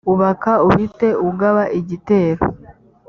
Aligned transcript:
ubaka 0.13 0.51
uhite 0.69 1.07
ugaba 1.29 1.63
igitero 1.79 2.43